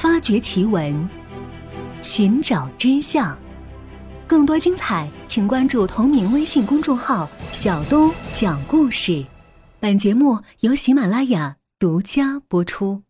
[0.00, 1.06] 发掘奇闻，
[2.00, 3.38] 寻找真相。
[4.26, 9.22] 更多精彩，请关注同名微信公众号“小东讲故事”。
[9.78, 13.02] 本节目由喜马拉雅独家播出。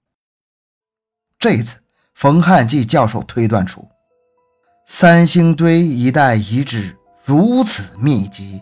[1.39, 1.77] 这次，
[2.13, 3.87] 冯汉骥教授推断出，
[4.85, 8.61] 三星堆一带遗址如此密集，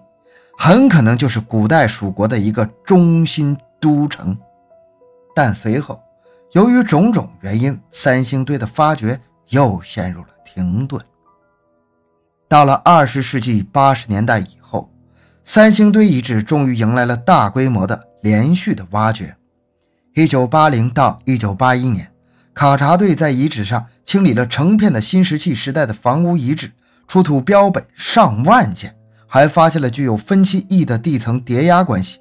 [0.59, 4.37] 很可能就是古代蜀国的一个中心都城。
[5.35, 5.99] 但随后，
[6.53, 9.21] 由于种种原因，三星堆的发掘
[9.51, 11.01] 又陷入了停顿。
[12.49, 14.91] 到了二十世纪八十年代以后，
[15.45, 19.37] 三星堆遗址终于迎来了大规模的连续的挖掘。
[20.15, 22.11] 一九八零到一九八一年，
[22.55, 26.73] 考察队在遗址上清理了成片的新石器时代的房屋遗址，
[27.07, 32.19] 出土标本上万件，还发现了具有分期意义的地层叠压关系。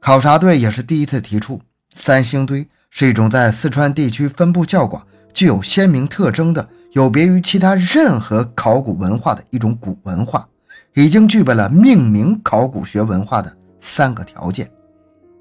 [0.00, 1.62] 考察队也是第一次提出。
[1.96, 10.48] 三星堆是一种在四川地区分布较广、具有鲜明特征的、有别于其他任何考古文化的一种古文化，
[10.94, 14.70] 已经具备了命名考古学文化的三个条件，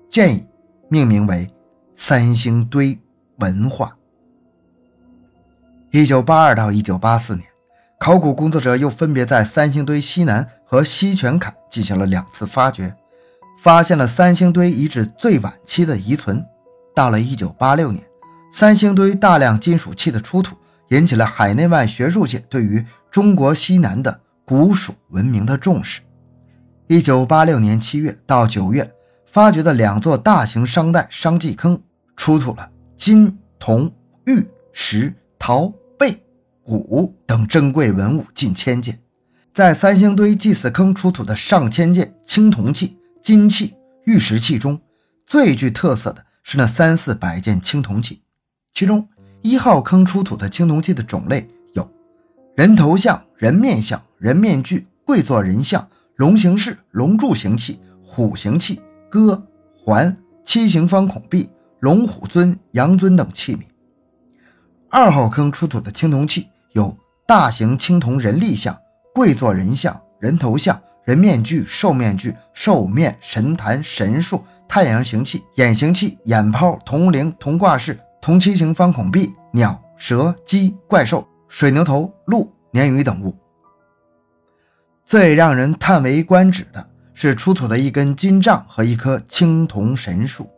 [0.09, 0.43] 建议
[0.89, 1.47] 命名为
[1.93, 2.99] 三星堆
[3.37, 3.95] 文化。
[5.91, 7.45] 一九八二到一九八四年，
[7.99, 12.95] 考古工作者又分别在三星堆西南和西泉坎进行了两次发掘。
[13.61, 16.43] 发现了三星堆遗址最晚期的遗存。
[16.95, 18.03] 到了1986年，
[18.52, 20.55] 三星堆大量金属器的出土，
[20.89, 26.02] 引起了海内外学术界对于中国西南的古蜀文明的重视。
[26.88, 28.94] 1986年7月到9月，
[29.25, 31.81] 发掘的两座大型商代商祭坑
[32.16, 33.91] 出土了金、铜、
[34.25, 36.23] 玉、石、陶、贝、
[36.61, 39.00] 骨等珍贵文物近千件。
[39.53, 42.97] 在三星堆祭祀坑出土的上千件青铜器。
[43.23, 44.78] 金器、玉石器中
[45.25, 48.22] 最具特色的是那三四百件青铜器，
[48.73, 49.08] 其中
[49.41, 51.89] 一号坑出土的青铜器的种类有
[52.55, 59.41] 人头像、人面像、人面具、跪坐人像、龙形式、龙柱形器、虎形器、戈
[59.73, 63.62] 环、七形方孔壁、龙虎尊、羊尊等器皿。
[64.90, 68.78] 二号坑出土的青铜器有大型青铜人立像、
[69.16, 70.79] 跪坐人像、人头像。
[71.06, 83.38] 人面具、兽面具、兽面、神坛、神树、太阳形器、眼形器、眼泡、铜铃、铜挂饰、铜七形方孔壁、鸟、蛇、鸡、怪兽、水牛头、鹿、鲶鱼等物。
[85.06, 90.50] 最让人叹为观止的是出土的一根金杖和一棵青铜神树，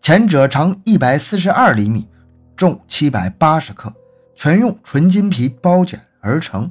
[0.00, 2.08] 前者长一百四十二厘米，
[2.56, 3.92] 重七百八十克，
[4.34, 6.70] 全用纯金皮包卷而成。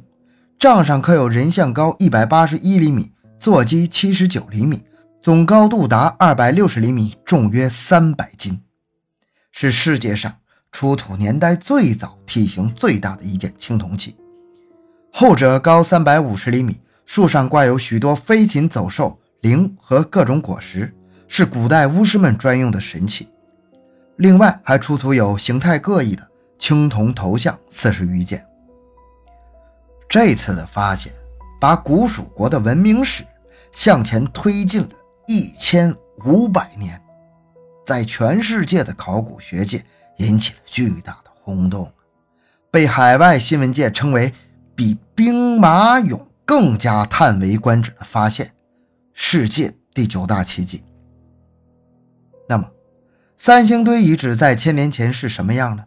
[0.57, 4.81] 杖上刻有人像高一百八十一厘米，坐基七十九厘米，
[5.21, 8.61] 总高度达二百六十厘米，重约三百斤，
[9.51, 10.33] 是世界上
[10.71, 14.15] 出土年代最早、体型最大的一件青铜器。
[15.11, 20.95] 后者高三百五十厘米，树上挂有许多飞禽走兽、灵和各种果实，
[21.27, 23.27] 是古代巫师们专用的神器。
[24.15, 26.25] 另外，还出土有形态各异的
[26.57, 28.45] 青铜头像四十余件。
[30.07, 31.11] 这次的发现，
[31.59, 33.25] 把古蜀国的文明史
[33.73, 34.89] 向前推进了
[35.31, 35.95] 一千
[36.25, 36.99] 五百年，
[37.85, 39.85] 在全世界的考古学界
[40.17, 41.87] 引起了巨大的轰动，
[42.71, 44.33] 被海外新闻界称为
[44.73, 48.51] 比兵马俑更加叹为观止的发现——
[49.13, 50.83] 世界第九大奇迹。
[52.47, 52.67] 那么，
[53.37, 55.85] 三星堆遗址在千年前是什么样呢？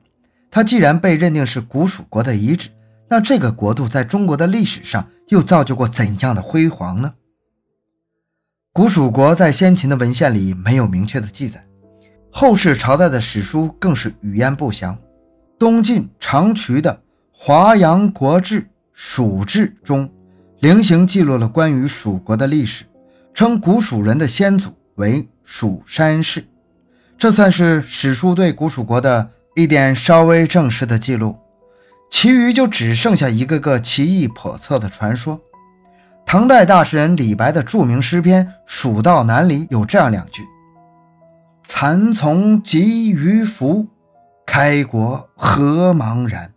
[0.52, 2.69] 它既然被认定是古蜀国的遗址，
[3.08, 7.12] 那这个国度在中国的历史上又造就过怎样的辉煌呢？
[8.74, 11.62] 古蜀国在先秦的文献里没有明确的记载，
[12.30, 14.96] 后世朝代的史书更是语焉不详。
[15.58, 16.90] 东晋长渠的
[17.30, 18.62] 《华阳国志·
[18.94, 20.10] 蜀志》中，
[20.60, 22.86] 零星记录了关于蜀国的历史，
[23.34, 26.42] 称古蜀人的先祖为蜀山氏，
[27.18, 31.36] 这算是史书对古蜀国的一点稍微正式的记录。
[32.10, 35.38] 其余就只剩下一个个奇异叵测的传说。
[36.32, 40.43] 唐代大诗人李白的著名诗篇《蜀道难》里有这样两句
[41.69, 43.87] ：“蚕丛及鱼凫，
[44.46, 46.50] 开国何茫然。”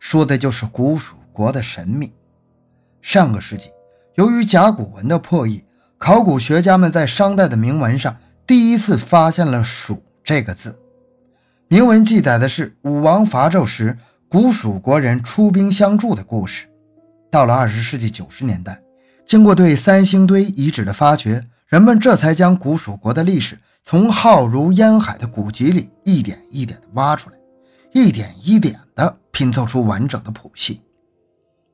[0.00, 2.12] 说的就是古蜀国的神秘。
[3.02, 3.70] 上个世纪，
[4.16, 5.64] 由于甲骨文的破译，
[5.96, 10.76] 考古学家们在商代的铭文上第一次发现了“蜀”这个字。
[11.68, 13.96] 铭文记载的是武王伐纣时。
[14.28, 16.66] 古蜀国人出兵相助的故事，
[17.30, 18.76] 到了二十世纪九十年代，
[19.26, 27.36] 经过对三星堆遗址的发掘，人们这才将古蜀国的历史从浩如烟海的古籍里一点一点地挖出来，
[27.92, 30.80] 一点一点地拼凑出完整的谱系。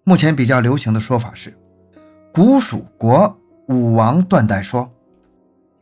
[0.04, 1.56] 目前比较流行的说法是
[2.32, 3.36] “古蜀国
[3.68, 4.90] 武王断代说”，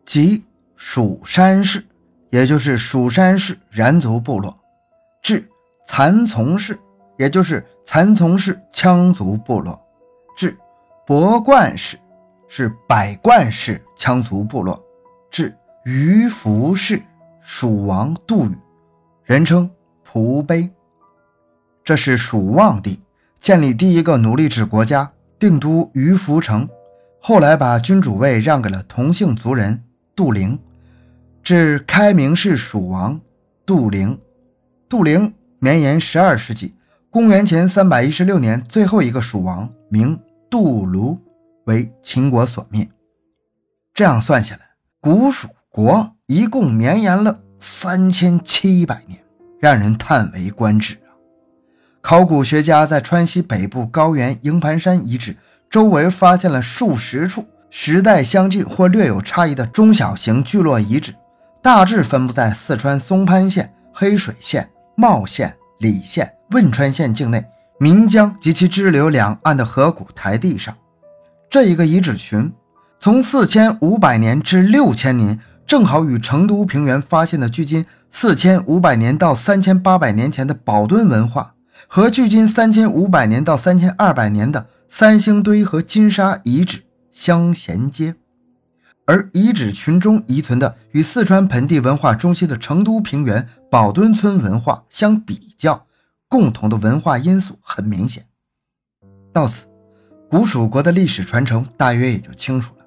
[0.04, 0.42] 即
[0.74, 1.84] 蜀山氏，
[2.30, 4.58] 也就是蜀山氏然族部落，
[5.22, 5.48] 至
[5.86, 6.78] 蚕丛氏，
[7.18, 9.80] 也就是蚕丛氏羌族部落，
[11.08, 11.96] 博冠氏，
[12.48, 14.78] 是百冠氏羌族部落，
[15.30, 15.56] 至
[15.86, 17.00] 于福氏，
[17.40, 18.54] 蜀王杜宇，
[19.24, 19.70] 人称
[20.04, 20.68] 蒲碑。
[21.82, 23.00] 这是蜀望帝
[23.40, 26.68] 建立第一个奴隶制国家，定都于福城，
[27.22, 29.82] 后来把君主位让给了同姓族人
[30.14, 30.58] 杜陵，
[31.42, 33.18] 至开明氏蜀王
[33.64, 34.20] 杜陵。
[34.90, 36.74] 杜陵绵延十二世纪，
[37.08, 41.18] 公元前三百一十六年，最后一个蜀王名杜卢，
[41.64, 42.88] 为秦国所灭。
[43.94, 44.62] 这样算下来，
[45.00, 49.18] 古蜀国一共绵延了三千七百年，
[49.60, 51.10] 让人叹为观止啊。
[52.00, 55.36] 考古学家在川西北部高原营盘山遗址
[55.68, 61.14] 周围发现了数十处时代相近或略有差异的中小型聚落遗址，
[61.60, 67.44] 大致分布在四川松潘县、黑水县、茂县、礼县、汶川县境内
[67.80, 70.74] 岷江及其支流两岸的河谷台地上。
[71.48, 72.52] 这一个遗址群
[73.00, 81.54] 从四千五百年至六千年，正好与成都平原发现的距今四千五百年到三千八百年前的宝墩文化。
[81.86, 86.82] 和距今三千五百年到三千二百年的三星堆和金沙遗址
[87.12, 88.14] 相衔接，
[89.06, 95.86] 而遗址群中遗存的与四川盆地文化中心的成都平原宝墩村文化相比较，
[96.28, 98.24] 共同的文化因素很明显。
[99.32, 99.66] 到此，
[100.28, 102.84] 古蜀国的历史传承大约也就清楚了。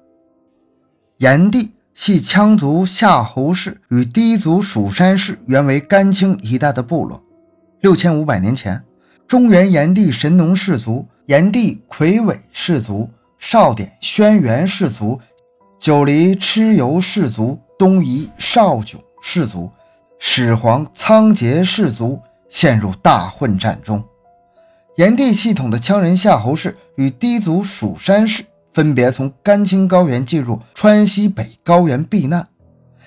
[1.18, 7.22] 炎帝系羌族夏侯氏与氐族蜀山氏原为甘青一带的部落，
[7.80, 8.82] 六千五百年前。
[9.28, 13.08] 中原炎帝神农氏族、炎帝魁伟氏族、
[13.38, 15.18] 少典轩辕氏族、
[15.78, 19.70] 九黎蚩尤氏族、东夷少迥氏族、
[20.18, 22.20] 始皇仓颉氏族
[22.52, 24.00] 陷入大混战中。
[24.96, 28.44] 炎帝系统的羌人夏侯氏与氐族蜀山氏
[28.74, 32.46] 分别从甘青高原进入川西北高原避难。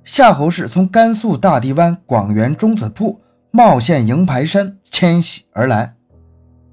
[0.04, 3.22] 夏侯氏从甘肃大地湾广元中子铺、
[3.52, 5.96] 茂县营盘山迁徙而来。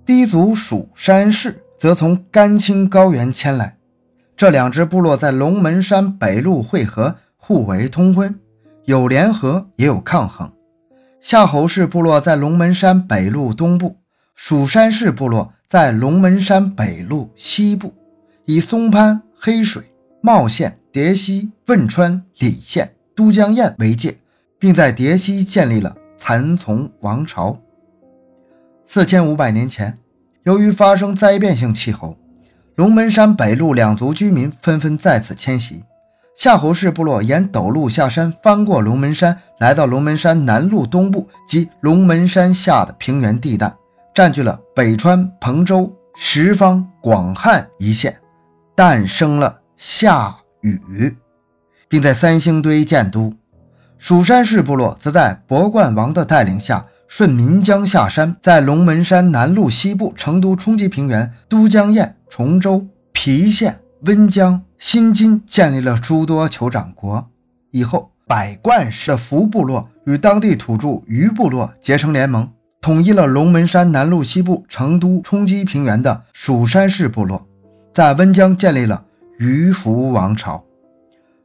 [0.07, 3.77] 氐族蜀山氏则从甘青高原迁来，
[4.37, 8.39] 这两支部落在龙门山北麓汇合，互为通婚，
[8.87, 10.51] 有联合也有抗衡。
[11.23, 13.97] 夏侯氏部落在龙门山北麓东部，
[14.35, 17.95] 蜀山氏部落在龙门山北麓西部，
[18.45, 19.85] 以松潘、黑水、
[20.21, 24.19] 茂县、叠溪、汶川、澧县、都江堰为界，
[24.59, 27.57] 并在叠溪建立了蚕丛王朝。
[28.85, 29.97] 四千五百年前，
[30.43, 32.19] 由于发生灾变性气候，
[32.75, 35.85] 龙门山北麓两族居民纷纷在此迁徙。
[36.35, 43.73] 夏侯氏部落沿陡路下山，翻过龙门山，来到龙门山南麓东部及龙门山下的平原地带，
[44.15, 48.19] 占据了北川、彭州、什方、广汉一线，
[48.75, 51.17] 诞生了夏禹，
[51.89, 53.33] 并在三星堆建都。
[53.99, 56.87] 蜀山氏部落则在博冠王的带领下。
[57.07, 67.31] 顺岷江下山，在龙门山南麓西部成都冲积平原都江堰、崇州、郫县、温江、新津建立了诸多酋长国。
[67.71, 77.47] 以后，百冠氏的福部落与当地土著余部落结成联盟，统一了龙门山南麓西部成都冲积平原的蜀山氏部落，
[77.95, 79.05] 在温江建立了
[79.39, 80.65] 余福王朝。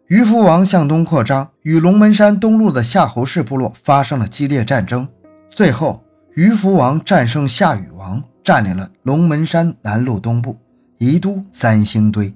[0.08, 5.08] 余福王向东扩张，与龙门山东麓的夏侯氏部落发生了激烈战争。
[5.52, 6.04] 最后，
[6.34, 10.58] 于福王战胜夏禹王，占领了龙门山南麓东部，
[10.98, 12.34] 移都三星堆。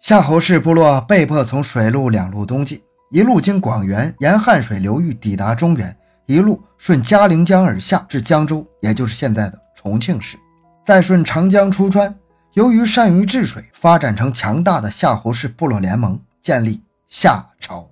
[0.00, 5.94] 夏侯氏部落被迫从水陆两路东进，一路经广元，沿汉水流域抵达中原，
[6.26, 10.38] 一路顺嘉陵江而下至江州，也就是现在的重庆市，
[10.86, 12.14] 再顺长江出川。
[12.54, 17.88] 由于善于治水，发展成强大的夏侯氏部落联盟，建立夏朝。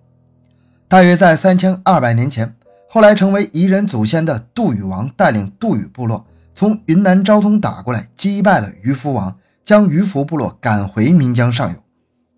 [0.89, 2.55] 大约在三千二百年前。
[2.89, 9.37] 后来成为彝人祖先的杜宇王带领杜宇部落从云南昭通打过来，击败了渔夫王，
[9.67, 11.77] 将渔夫部落赶回岷江上游，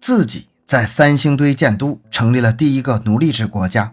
[0.00, 3.92] 自己在三星堆建都，成立了第一个奴隶制国家。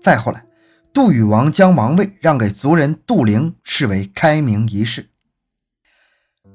[0.00, 0.44] 再后来，
[0.92, 5.08] 杜宇王将王位让给族人杜陵，视为开明仪式。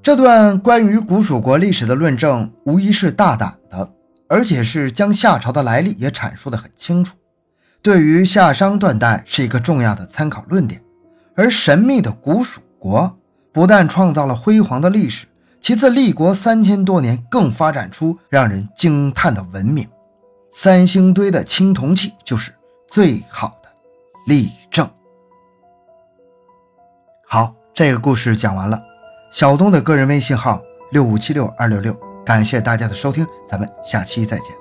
[0.01, 3.93] 这段关于古蜀国历史的论证无疑是大胆的，
[4.27, 7.15] 而且是将夏朝的来历也阐述得很清楚。
[7.81, 10.81] 对于夏商断代是一个重要的参考论点。
[11.35, 13.17] 而神秘的古蜀国
[13.51, 15.25] 不但创造了辉煌的历史，
[15.61, 19.87] 其次立国三千多年，更发展出让人惊叹的文明。
[20.51, 22.51] 三星堆的青铜器就是
[22.87, 23.69] 最好的
[24.25, 24.89] 例证。
[27.27, 28.81] 好，这个故事讲完了。
[29.31, 34.60] 小东的个人微信号六五七六二六六，感谢大家的收听，咱们下期再见。